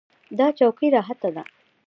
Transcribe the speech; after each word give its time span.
دا 0.37 0.47
چوکۍ 0.57 0.87
راحته 0.95 1.29
ده. 1.35 1.43